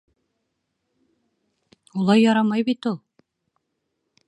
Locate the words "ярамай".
2.25-2.67